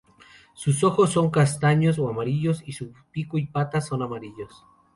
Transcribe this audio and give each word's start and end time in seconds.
Sus 0.55 0.83
ojos 0.83 1.11
son 1.11 1.29
castaños 1.29 1.99
o 1.99 2.09
amarillos, 2.09 2.63
y 2.65 2.71
su 2.71 2.91
pico 3.11 3.37
y 3.37 3.45
patas 3.45 3.85
son 3.85 4.01
amarillos. 4.01 4.65